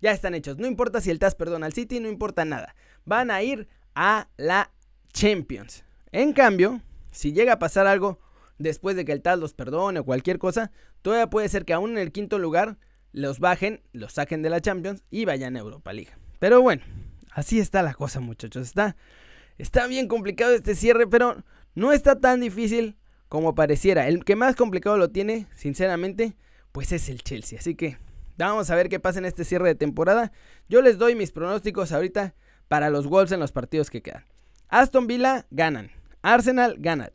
ya 0.00 0.12
están 0.12 0.34
hechos. 0.34 0.58
No 0.58 0.66
importa 0.66 1.00
si 1.00 1.10
el 1.10 1.18
TAS 1.18 1.34
perdona 1.34 1.66
al 1.66 1.72
City, 1.72 2.00
no 2.00 2.08
importa 2.08 2.44
nada. 2.44 2.74
Van 3.04 3.30
a 3.30 3.42
ir 3.42 3.68
a 3.94 4.28
la 4.36 4.70
Champions. 5.12 5.84
En 6.12 6.32
cambio, 6.32 6.80
si 7.10 7.32
llega 7.32 7.54
a 7.54 7.58
pasar 7.58 7.86
algo 7.86 8.18
después 8.58 8.96
de 8.96 9.04
que 9.04 9.12
el 9.12 9.22
tal 9.22 9.40
los 9.40 9.54
perdone 9.54 10.00
o 10.00 10.04
cualquier 10.04 10.38
cosa, 10.38 10.72
todavía 11.02 11.30
puede 11.30 11.48
ser 11.48 11.64
que 11.64 11.72
aún 11.72 11.92
en 11.92 11.98
el 11.98 12.12
quinto 12.12 12.38
lugar 12.38 12.78
los 13.12 13.38
bajen, 13.38 13.82
los 13.92 14.14
saquen 14.14 14.42
de 14.42 14.50
la 14.50 14.60
Champions 14.60 15.02
y 15.10 15.24
vayan 15.24 15.56
a 15.56 15.60
Europa 15.60 15.92
League. 15.92 16.12
Pero 16.38 16.60
bueno, 16.60 16.82
así 17.30 17.58
está 17.58 17.82
la 17.82 17.94
cosa, 17.94 18.20
muchachos. 18.20 18.66
Está, 18.66 18.96
está 19.58 19.86
bien 19.86 20.08
complicado 20.08 20.52
este 20.52 20.74
cierre, 20.74 21.06
pero 21.06 21.42
no 21.74 21.92
está 21.92 22.20
tan 22.20 22.40
difícil 22.40 22.96
como 23.28 23.54
pareciera. 23.54 24.08
El 24.08 24.24
que 24.24 24.36
más 24.36 24.56
complicado 24.56 24.98
lo 24.98 25.10
tiene, 25.10 25.46
sinceramente, 25.54 26.36
pues 26.72 26.92
es 26.92 27.08
el 27.08 27.22
Chelsea. 27.22 27.58
Así 27.58 27.74
que 27.74 27.98
vamos 28.36 28.70
a 28.70 28.76
ver 28.76 28.88
qué 28.88 29.00
pasa 29.00 29.18
en 29.18 29.24
este 29.24 29.44
cierre 29.44 29.68
de 29.68 29.74
temporada. 29.74 30.32
Yo 30.68 30.82
les 30.82 30.98
doy 30.98 31.14
mis 31.14 31.32
pronósticos 31.32 31.92
ahorita 31.92 32.34
para 32.68 32.90
los 32.90 33.06
Wolves 33.06 33.32
en 33.32 33.40
los 33.40 33.52
partidos 33.52 33.90
que 33.90 34.02
quedan. 34.02 34.24
Aston 34.68 35.06
Villa 35.06 35.46
ganan. 35.50 35.90
Arsenal 36.22 36.76
ganan. 36.78 37.10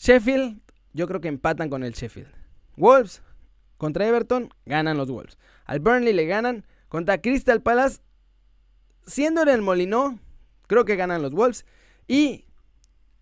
Sheffield, 0.00 0.62
yo 0.94 1.06
creo 1.06 1.20
que 1.20 1.28
empatan 1.28 1.68
con 1.68 1.84
el 1.84 1.92
Sheffield. 1.92 2.32
Wolves 2.76 3.22
contra 3.76 4.06
Everton, 4.06 4.48
ganan 4.64 4.96
los 4.96 5.10
Wolves. 5.10 5.36
Al 5.66 5.80
Burnley 5.80 6.14
le 6.14 6.24
ganan. 6.24 6.64
Contra 6.88 7.20
Crystal 7.20 7.62
Palace, 7.62 8.00
siendo 9.06 9.42
en 9.42 9.48
el 9.48 9.62
Molino, 9.62 10.18
creo 10.66 10.84
que 10.84 10.96
ganan 10.96 11.22
los 11.22 11.34
Wolves. 11.34 11.66
Y 12.08 12.46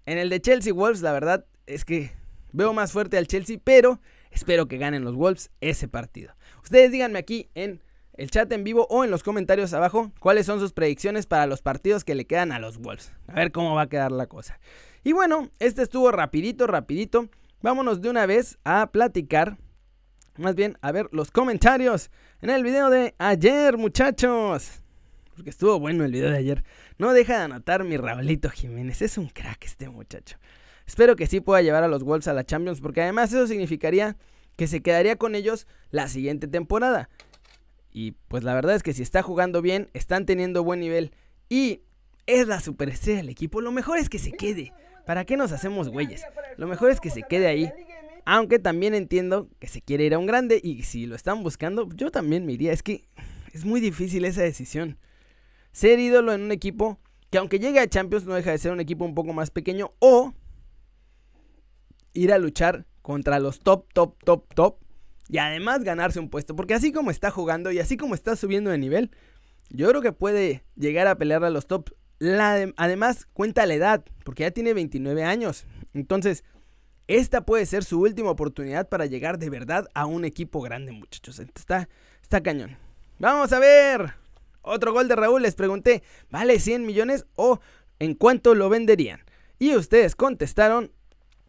en 0.07 0.19
el 0.19 0.31
de 0.31 0.41
Chelsea 0.41 0.73
Wolves, 0.73 1.03
la 1.03 1.13
verdad 1.13 1.45
es 1.67 1.85
que 1.85 2.13
veo 2.53 2.73
más 2.73 2.93
fuerte 2.93 3.19
al 3.19 3.27
Chelsea, 3.27 3.59
pero 3.63 4.01
espero 4.31 4.69
que 4.69 4.79
ganen 4.79 5.05
los 5.05 5.17
Wolves 5.17 5.51
ese 5.61 5.89
partido. 5.89 6.33
Ustedes 6.63 6.93
díganme 6.93 7.19
aquí 7.19 7.51
en 7.55 7.83
el 8.15 8.31
chat 8.31 8.51
en 8.53 8.63
vivo 8.65 8.87
o 8.89 9.05
en 9.05 9.11
los 9.11 9.25
comentarios 9.25 9.75
abajo 9.75 10.13
cuáles 10.21 10.47
son 10.47 10.61
sus 10.61 10.73
predicciones 10.73 11.27
para 11.27 11.47
los 11.47 11.61
partidos 11.61 12.05
que 12.05 12.15
le 12.15 12.25
quedan 12.25 12.53
a 12.53 12.61
los 12.61 12.79
Wolves. 12.79 13.13
A 13.27 13.35
ver 13.35 13.51
cómo 13.53 13.75
va 13.75 13.83
a 13.83 13.89
quedar 13.89 14.13
la 14.13 14.29
cosa. 14.29 14.61
Y 15.05 15.13
bueno, 15.13 15.51
este 15.59 15.83
estuvo 15.83 16.11
rapidito, 16.11 16.67
rapidito. 16.67 17.29
Vámonos 17.63 18.01
de 18.01 18.11
una 18.11 18.27
vez 18.27 18.59
a 18.65 18.91
platicar. 18.91 19.59
Más 20.37 20.55
bien, 20.55 20.79
a 20.81 20.93
ver 20.93 21.09
los 21.13 21.31
comentarios 21.31 22.11
en 22.41 22.51
el 22.51 22.63
video 22.63 22.91
de 22.91 23.15
ayer, 23.19 23.77
muchachos. 23.77 24.83
Porque 25.35 25.51
estuvo 25.51 25.79
bueno 25.79 26.05
el 26.05 26.13
video 26.13 26.31
de 26.31 26.37
ayer. 26.37 26.65
No 26.99 27.13
deja 27.13 27.39
de 27.39 27.45
anotar 27.45 27.85
mi 27.85 27.97
Raulito 27.97 28.51
Jiménez. 28.51 29.03
Es 29.03 29.19
un 29.19 29.29
crack 29.29 29.65
este 29.65 29.89
muchacho. 29.89 30.37
Espero 30.87 31.17
que 31.17 31.27
sí 31.27 31.41
pueda 31.41 31.63
llevar 31.63 31.85
a 31.85 31.89
los 31.89 32.03
Wolves 32.03 32.29
a 32.29 32.33
la 32.33 32.45
Champions. 32.45 32.81
Porque 32.81 33.03
además 33.03 33.33
eso 33.33 33.47
significaría 33.47 34.17
que 34.57 34.67
se 34.67 34.83
quedaría 34.83 35.17
con 35.17 35.35
ellos 35.35 35.67
la 35.91 36.09
siguiente 36.09 36.49
temporada. 36.49 37.09
Y 37.93 38.13
pues 38.29 38.45
la 38.45 38.55
verdad 38.55 38.75
es 38.75 38.83
que 38.83 38.93
si 38.93 39.03
está 39.03 39.23
jugando 39.23 39.63
bien, 39.63 39.91
están 39.95 40.27
teniendo 40.27 40.65
buen 40.65 40.81
nivel 40.81 41.13
y 41.49 41.83
es 42.27 42.47
la 42.47 42.61
superestrella 42.61 43.19
del 43.19 43.31
equipo, 43.31 43.61
lo 43.61 43.73
mejor 43.73 43.99
es 43.99 44.09
que 44.09 44.19
se 44.19 44.33
quede. 44.33 44.73
¿Para 45.09 45.25
qué 45.25 45.39
nos 45.39 45.53
hacemos 45.53 45.89
güeyes? 45.89 46.23
Lo 46.59 46.67
mejor 46.67 46.91
es 46.91 47.01
que 47.01 47.09
se 47.09 47.23
quede 47.23 47.47
ahí. 47.47 47.73
Aunque 48.27 48.59
también 48.59 48.93
entiendo 48.93 49.49
que 49.59 49.67
se 49.67 49.81
quiere 49.81 50.05
ir 50.05 50.13
a 50.13 50.19
un 50.19 50.27
grande 50.27 50.61
y 50.63 50.83
si 50.83 51.07
lo 51.07 51.17
están 51.17 51.43
buscando, 51.43 51.89
yo 51.95 52.11
también 52.11 52.45
me 52.45 52.53
iría. 52.53 52.75
Es 52.75 52.83
que 52.83 53.09
Es 53.55 53.65
muy 53.65 53.81
difícil 53.81 54.27
esa 54.27 54.43
decisión. 54.43 54.99
Ser 55.73 55.99
ídolo 55.99 56.35
en 56.35 56.43
un 56.43 56.53
equipo 56.53 56.99
que 57.31 57.39
aunque 57.39 57.59
llegue 57.59 57.81
a 57.81 57.89
Champions 57.89 58.27
no 58.27 58.35
deja 58.35 58.51
de 58.51 58.59
ser 58.59 58.71
un 58.71 58.81
equipo 58.81 59.07
un 59.07 59.15
poco 59.15 59.33
más 59.33 59.51
pequeño 59.51 59.95
o 59.99 60.35
ir 62.13 62.31
a 62.31 62.37
luchar 62.37 62.85
contra 63.01 63.41
los 63.41 63.61
top, 63.61 63.91
top, 63.95 64.23
top, 64.23 64.53
top 64.53 64.77
y 65.31 65.39
además 65.39 65.85
ganarse 65.85 66.21
un 66.21 66.29
puesto. 66.29 66.55
Porque 66.55 66.75
así 66.75 66.93
como 66.93 67.11
está 67.11 67.31
jugando 67.31 67.73
y 67.73 67.79
así 67.79 67.97
como 67.97 68.15
está 68.15 68.37
subiendo 68.37 68.69
de 68.69 68.77
nivel, 68.77 69.11
yo 69.71 69.89
creo 69.89 70.03
que 70.03 70.13
puede 70.13 70.65
llegar 70.77 71.07
a 71.07 71.17
pelear 71.17 71.45
a 71.45 71.51
los 71.51 71.67
top. 71.67 71.93
Además, 72.21 73.27
cuenta 73.33 73.67
la 73.67 73.75
edad, 73.75 74.05
porque 74.25 74.43
ya 74.43 74.51
tiene 74.51 74.75
29 74.75 75.25
años. 75.25 75.67
Entonces, 75.95 76.45
esta 77.07 77.41
puede 77.41 77.65
ser 77.67 77.85
su 77.85 78.01
última 78.01 78.31
oportunidad 78.31 78.89
para 78.89 79.07
llegar 79.07 79.39
de 79.39 79.51
verdad 79.51 79.89
a 79.95 80.07
un 80.07 80.25
equipo 80.25 80.61
grande, 80.61 80.93
muchachos. 80.93 81.39
Está, 81.39 81.89
está 82.23 82.43
cañón. 82.43 82.77
Vamos 83.19 83.53
a 83.53 83.59
ver. 83.59 84.15
Otro 84.63 84.93
gol 84.93 85.09
de 85.09 85.17
Raúl. 85.17 85.43
Les 85.43 85.55
pregunté, 85.55 86.03
¿vale 86.31 86.61
100 86.61 86.85
millones 86.85 87.27
o 87.35 87.61
en 87.99 88.15
cuánto 88.15 88.55
lo 88.55 88.69
venderían? 88.69 89.21
Y 89.59 89.75
ustedes 89.75 90.15
contestaron 90.15 90.93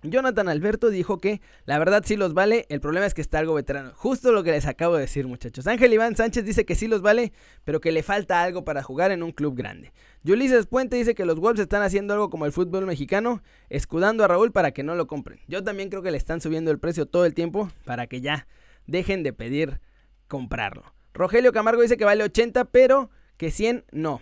Jonathan 0.04 0.48
Alberto 0.48 0.90
dijo 0.90 1.20
que 1.20 1.42
la 1.66 1.78
verdad 1.78 2.04
sí 2.06 2.16
los 2.16 2.34
vale, 2.34 2.66
el 2.70 2.80
problema 2.80 3.06
es 3.06 3.14
que 3.14 3.22
está 3.22 3.40
algo 3.40 3.54
veterano. 3.54 3.92
Justo 3.96 4.32
lo 4.32 4.44
que 4.44 4.52
les 4.52 4.66
acabo 4.66 4.96
de 4.96 5.02
decir, 5.02 5.28
muchachos. 5.28 5.68
Ángel 5.68 5.94
Iván 5.94 6.16
Sánchez 6.16 6.46
dice 6.46 6.66
que 6.66 6.76
sí 6.76 6.88
los 6.88 7.02
vale, 7.02 7.34
pero 7.66 7.82
que 7.82 7.92
le 7.92 8.02
falta 8.02 8.42
algo 8.42 8.64
para 8.64 8.82
jugar 8.82 9.12
en 9.12 9.24
un 9.24 9.32
club 9.32 9.56
grande. 9.56 9.92
Ulises 10.26 10.68
Puente 10.68 10.96
dice 10.96 11.16
que 11.16 11.26
los 11.26 11.40
Wolves 11.40 11.62
están 11.62 11.82
haciendo 11.82 12.14
algo 12.14 12.30
como 12.30 12.46
el 12.46 12.52
fútbol 12.52 12.86
mexicano, 12.86 13.42
escudando 13.70 14.24
a 14.24 14.28
Raúl 14.28 14.52
para 14.52 14.72
que 14.72 14.84
no 14.84 14.96
lo 14.96 15.08
compren. 15.08 15.40
Yo 15.48 15.64
también 15.64 15.90
creo 15.90 16.02
que 16.02 16.12
le 16.12 16.18
están 16.18 16.40
subiendo 16.40 16.72
el 16.72 16.80
precio 16.80 17.06
todo 17.06 17.26
el 17.26 17.34
tiempo 17.34 17.70
para 17.86 18.08
que 18.08 18.22
ya 18.22 18.48
dejen 18.88 19.24
de 19.24 19.34
pedir 19.34 19.82
comprarlo. 20.28 20.94
Rogelio 21.14 21.52
Camargo 21.52 21.82
dice 21.82 21.98
que 21.98 22.06
vale 22.06 22.24
80, 22.24 22.66
pero 22.66 23.10
que 23.38 23.52
100 23.52 23.86
no. 23.92 24.22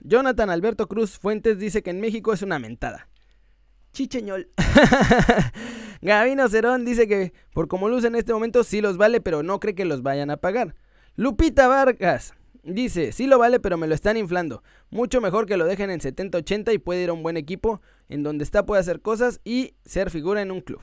Jonathan 0.00 0.50
Alberto 0.50 0.88
Cruz 0.88 1.18
Fuentes 1.18 1.58
dice 1.58 1.82
que 1.82 1.90
en 1.90 2.00
México 2.00 2.32
es 2.32 2.42
una 2.42 2.58
mentada. 2.58 3.08
Chicheñol. 3.96 4.50
Gabino 6.02 6.50
Cerón 6.50 6.84
dice 6.84 7.08
que 7.08 7.32
por 7.54 7.66
como 7.66 7.88
luce 7.88 8.08
en 8.08 8.14
este 8.14 8.34
momento 8.34 8.62
sí 8.62 8.82
los 8.82 8.98
vale, 8.98 9.22
pero 9.22 9.42
no 9.42 9.58
cree 9.58 9.74
que 9.74 9.86
los 9.86 10.02
vayan 10.02 10.28
a 10.28 10.36
pagar. 10.36 10.74
Lupita 11.14 11.66
Vargas 11.66 12.34
dice, 12.62 13.12
sí 13.12 13.26
lo 13.26 13.38
vale, 13.38 13.58
pero 13.58 13.78
me 13.78 13.86
lo 13.86 13.94
están 13.94 14.18
inflando. 14.18 14.62
Mucho 14.90 15.22
mejor 15.22 15.46
que 15.46 15.56
lo 15.56 15.64
dejen 15.64 15.88
en 15.88 16.00
70-80 16.00 16.74
y 16.74 16.78
puede 16.78 17.04
ir 17.04 17.08
a 17.08 17.14
un 17.14 17.22
buen 17.22 17.38
equipo 17.38 17.80
en 18.10 18.22
donde 18.22 18.44
está 18.44 18.66
puede 18.66 18.82
hacer 18.82 19.00
cosas 19.00 19.40
y 19.44 19.72
ser 19.86 20.10
figura 20.10 20.42
en 20.42 20.50
un 20.50 20.60
club. 20.60 20.82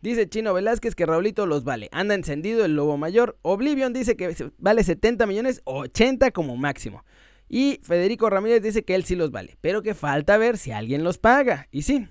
Dice 0.00 0.28
Chino 0.28 0.54
Velázquez 0.54 0.94
que 0.94 1.04
Raulito 1.04 1.46
los 1.46 1.64
vale. 1.64 1.88
Anda 1.90 2.14
encendido 2.14 2.64
el 2.64 2.76
lobo 2.76 2.96
mayor. 2.96 3.38
Oblivion 3.42 3.92
dice 3.92 4.16
que 4.16 4.52
vale 4.58 4.84
70 4.84 5.26
millones, 5.26 5.62
80 5.64 6.30
como 6.30 6.56
máximo. 6.56 7.04
Y 7.48 7.80
Federico 7.82 8.30
Ramírez 8.30 8.62
dice 8.62 8.84
que 8.84 8.94
él 8.94 9.04
sí 9.04 9.16
los 9.16 9.32
vale, 9.32 9.56
pero 9.60 9.82
que 9.82 9.94
falta 9.94 10.38
ver 10.38 10.58
si 10.58 10.70
alguien 10.70 11.02
los 11.02 11.18
paga. 11.18 11.66
Y 11.72 11.82
sí, 11.82 12.08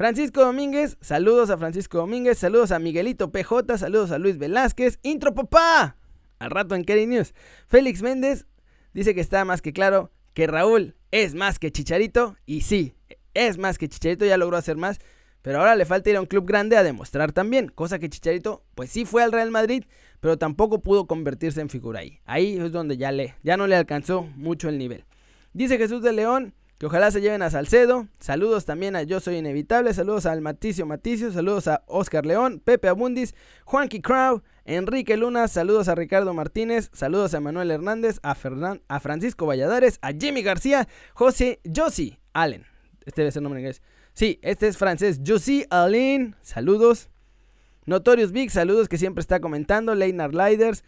Francisco 0.00 0.40
Domínguez, 0.40 0.96
saludos 1.02 1.50
a 1.50 1.58
Francisco 1.58 1.98
Domínguez, 1.98 2.38
saludos 2.38 2.72
a 2.72 2.78
Miguelito 2.78 3.30
PJ, 3.30 3.76
saludos 3.76 4.10
a 4.12 4.18
Luis 4.18 4.38
Velázquez. 4.38 4.98
Intro 5.02 5.34
papá. 5.34 5.98
Al 6.38 6.50
rato 6.50 6.74
en 6.74 6.86
Kerry 6.86 7.06
News. 7.06 7.34
Félix 7.66 8.00
Méndez 8.00 8.46
dice 8.94 9.14
que 9.14 9.20
está 9.20 9.44
más 9.44 9.60
que 9.60 9.74
claro 9.74 10.10
que 10.32 10.46
Raúl 10.46 10.96
es 11.10 11.34
más 11.34 11.58
que 11.58 11.70
Chicharito. 11.70 12.38
Y 12.46 12.62
sí, 12.62 12.94
es 13.34 13.58
más 13.58 13.76
que 13.76 13.90
Chicharito, 13.90 14.24
ya 14.24 14.38
logró 14.38 14.56
hacer 14.56 14.78
más. 14.78 15.00
Pero 15.42 15.58
ahora 15.58 15.76
le 15.76 15.84
falta 15.84 16.08
ir 16.08 16.16
a 16.16 16.22
un 16.22 16.26
club 16.26 16.46
grande 16.46 16.78
a 16.78 16.82
demostrar 16.82 17.32
también. 17.32 17.68
Cosa 17.68 17.98
que 17.98 18.08
Chicharito, 18.08 18.64
pues 18.74 18.88
sí 18.88 19.04
fue 19.04 19.22
al 19.22 19.32
Real 19.32 19.50
Madrid, 19.50 19.84
pero 20.20 20.38
tampoco 20.38 20.80
pudo 20.80 21.06
convertirse 21.06 21.60
en 21.60 21.68
figura 21.68 22.00
ahí. 22.00 22.20
Ahí 22.24 22.56
es 22.56 22.72
donde 22.72 22.96
ya, 22.96 23.12
le, 23.12 23.34
ya 23.42 23.58
no 23.58 23.66
le 23.66 23.76
alcanzó 23.76 24.22
mucho 24.22 24.70
el 24.70 24.78
nivel. 24.78 25.04
Dice 25.52 25.76
Jesús 25.76 26.00
de 26.00 26.14
León, 26.14 26.54
que 26.80 26.86
ojalá 26.86 27.10
se 27.10 27.20
lleven 27.20 27.42
a 27.42 27.50
Salcedo. 27.50 28.08
Saludos 28.20 28.64
también 28.64 28.96
a 28.96 29.02
Yo 29.02 29.20
Soy 29.20 29.36
Inevitable. 29.36 29.92
Saludos 29.92 30.24
al 30.24 30.40
Maticio 30.40 30.86
Maticio. 30.86 31.30
Saludos 31.30 31.68
a 31.68 31.82
Oscar 31.86 32.24
León, 32.24 32.62
Pepe 32.64 32.88
Abundis, 32.88 33.34
Juanqui 33.66 34.00
Crow, 34.00 34.42
Enrique 34.64 35.18
Luna. 35.18 35.46
Saludos 35.46 35.88
a 35.88 35.94
Ricardo 35.94 36.32
Martínez. 36.32 36.88
Saludos 36.94 37.34
a 37.34 37.40
Manuel 37.40 37.70
Hernández, 37.70 38.18
a, 38.22 38.34
a 38.88 39.00
Francisco 39.00 39.44
Valladares, 39.44 39.98
a 40.00 40.12
Jimmy 40.12 40.40
García, 40.42 40.88
José 41.12 41.60
Josie 41.70 42.18
Allen. 42.32 42.64
Este 43.04 43.20
debe 43.20 43.32
ser 43.32 43.40
el 43.40 43.44
nombre 43.44 43.60
en 43.60 43.66
inglés. 43.66 43.82
Sí, 44.14 44.38
este 44.40 44.66
es 44.66 44.78
francés. 44.78 45.20
Josie 45.26 45.66
Allen. 45.68 46.34
Saludos. 46.40 47.10
Notorious 47.84 48.32
Big, 48.32 48.50
saludos 48.50 48.88
que 48.88 48.96
siempre 48.96 49.20
está 49.20 49.40
comentando. 49.40 49.94
Leinar 49.94 50.34
Liders. 50.34 50.82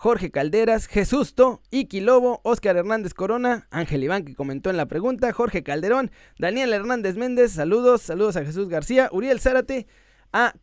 Jorge 0.00 0.30
Calderas, 0.30 0.86
Jesús 0.86 1.34
To, 1.34 1.60
Iki 1.72 2.02
Lobo, 2.02 2.40
Oscar 2.44 2.76
Hernández 2.76 3.14
Corona, 3.14 3.66
Ángel 3.72 4.04
Iván 4.04 4.24
que 4.24 4.36
comentó 4.36 4.70
en 4.70 4.76
la 4.76 4.86
pregunta, 4.86 5.32
Jorge 5.32 5.64
Calderón, 5.64 6.12
Daniel 6.38 6.72
Hernández 6.72 7.16
Méndez, 7.16 7.50
saludos, 7.50 8.02
saludos 8.02 8.36
a 8.36 8.44
Jesús 8.44 8.68
García, 8.68 9.08
Uriel 9.10 9.40
Zárate, 9.40 9.88
a 10.32 10.54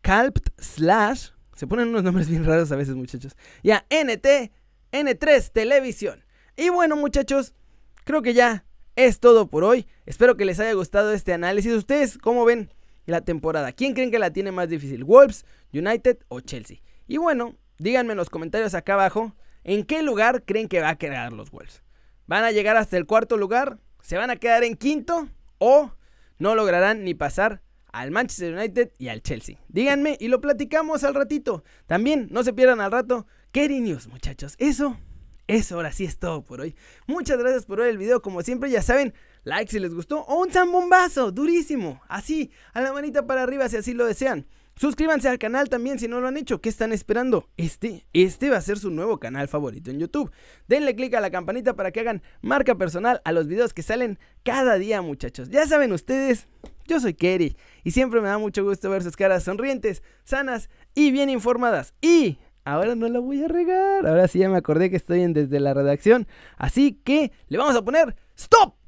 Calpt 0.00 0.48
Slash, 0.58 1.28
se 1.54 1.68
ponen 1.68 1.90
unos 1.90 2.02
nombres 2.02 2.28
bien 2.28 2.44
raros 2.44 2.72
a 2.72 2.76
veces 2.76 2.96
muchachos, 2.96 3.36
y 3.62 3.70
a 3.70 3.86
NT, 3.90 4.50
N3 4.90 5.52
Televisión. 5.52 6.24
Y 6.56 6.70
bueno 6.70 6.96
muchachos, 6.96 7.54
creo 8.02 8.22
que 8.22 8.34
ya 8.34 8.64
es 8.96 9.20
todo 9.20 9.46
por 9.46 9.62
hoy, 9.62 9.86
espero 10.04 10.36
que 10.36 10.44
les 10.44 10.58
haya 10.58 10.72
gustado 10.72 11.12
este 11.12 11.32
análisis, 11.32 11.72
ustedes 11.74 12.18
cómo 12.18 12.44
ven 12.44 12.74
la 13.06 13.20
temporada, 13.20 13.70
¿quién 13.70 13.94
creen 13.94 14.10
que 14.10 14.18
la 14.18 14.32
tiene 14.32 14.50
más 14.50 14.68
difícil, 14.68 15.04
Wolves, 15.04 15.46
United 15.72 16.18
o 16.26 16.40
Chelsea? 16.40 16.78
Y 17.06 17.18
bueno, 17.18 17.54
Díganme 17.80 18.12
en 18.12 18.18
los 18.18 18.28
comentarios 18.28 18.74
acá 18.74 18.92
abajo 18.92 19.34
en 19.64 19.86
qué 19.86 20.02
lugar 20.02 20.44
creen 20.44 20.68
que 20.68 20.82
va 20.82 20.90
a 20.90 20.98
quedar 20.98 21.32
los 21.32 21.50
Wolves. 21.50 21.82
¿Van 22.26 22.44
a 22.44 22.50
llegar 22.50 22.76
hasta 22.76 22.98
el 22.98 23.06
cuarto 23.06 23.38
lugar? 23.38 23.78
¿Se 24.02 24.18
van 24.18 24.28
a 24.28 24.36
quedar 24.36 24.64
en 24.64 24.76
quinto? 24.76 25.30
¿O 25.56 25.90
no 26.38 26.54
lograrán 26.54 27.04
ni 27.04 27.14
pasar 27.14 27.62
al 27.90 28.10
Manchester 28.10 28.54
United 28.54 28.92
y 28.98 29.08
al 29.08 29.22
Chelsea? 29.22 29.56
Díganme 29.68 30.18
y 30.20 30.28
lo 30.28 30.42
platicamos 30.42 31.04
al 31.04 31.14
ratito. 31.14 31.64
También 31.86 32.28
no 32.30 32.44
se 32.44 32.52
pierdan 32.52 32.82
al 32.82 32.92
rato 32.92 33.26
Kerry 33.50 33.80
News, 33.80 34.08
muchachos. 34.08 34.56
Eso, 34.58 34.98
eso 35.46 35.76
ahora 35.76 35.90
sí 35.90 36.04
es 36.04 36.18
todo 36.18 36.44
por 36.44 36.60
hoy. 36.60 36.76
Muchas 37.06 37.38
gracias 37.38 37.64
por 37.64 37.78
ver 37.78 37.88
el 37.88 37.96
video. 37.96 38.20
Como 38.20 38.42
siempre, 38.42 38.68
ya 38.68 38.82
saben, 38.82 39.14
like 39.44 39.72
si 39.72 39.78
les 39.78 39.94
gustó 39.94 40.20
o 40.24 40.42
un 40.42 40.50
zambombazo 40.50 41.32
durísimo. 41.32 42.02
Así, 42.08 42.50
a 42.74 42.82
la 42.82 42.92
manita 42.92 43.26
para 43.26 43.42
arriba 43.42 43.70
si 43.70 43.78
así 43.78 43.94
lo 43.94 44.04
desean. 44.04 44.46
Suscríbanse 44.80 45.28
al 45.28 45.38
canal 45.38 45.68
también 45.68 45.98
si 45.98 46.08
no 46.08 46.22
lo 46.22 46.28
han 46.28 46.38
hecho. 46.38 46.62
¿Qué 46.62 46.70
están 46.70 46.90
esperando? 46.94 47.50
Este, 47.58 48.06
este 48.14 48.48
va 48.48 48.56
a 48.56 48.62
ser 48.62 48.78
su 48.78 48.88
nuevo 48.88 49.18
canal 49.18 49.46
favorito 49.46 49.90
en 49.90 49.98
YouTube. 49.98 50.32
Denle 50.68 50.96
click 50.96 51.12
a 51.12 51.20
la 51.20 51.30
campanita 51.30 51.76
para 51.76 51.90
que 51.90 52.00
hagan 52.00 52.22
marca 52.40 52.74
personal 52.74 53.20
a 53.26 53.32
los 53.32 53.46
videos 53.46 53.74
que 53.74 53.82
salen 53.82 54.18
cada 54.42 54.76
día, 54.76 55.02
muchachos. 55.02 55.50
Ya 55.50 55.66
saben 55.66 55.92
ustedes, 55.92 56.48
yo 56.86 56.98
soy 56.98 57.12
Kerry 57.12 57.58
y 57.84 57.90
siempre 57.90 58.22
me 58.22 58.28
da 58.28 58.38
mucho 58.38 58.64
gusto 58.64 58.88
ver 58.88 59.02
sus 59.02 59.16
caras 59.16 59.44
sonrientes, 59.44 60.02
sanas 60.24 60.70
y 60.94 61.10
bien 61.10 61.28
informadas. 61.28 61.92
Y 62.00 62.38
ahora 62.64 62.94
no 62.94 63.06
la 63.06 63.18
voy 63.18 63.44
a 63.44 63.48
regar. 63.48 64.06
Ahora 64.06 64.28
sí 64.28 64.38
ya 64.38 64.48
me 64.48 64.56
acordé 64.56 64.88
que 64.88 64.96
estoy 64.96 65.20
en 65.20 65.34
desde 65.34 65.60
la 65.60 65.74
redacción. 65.74 66.26
Así 66.56 66.92
que 67.04 67.32
le 67.48 67.58
vamos 67.58 67.76
a 67.76 67.84
poner 67.84 68.16
stop. 68.34 68.79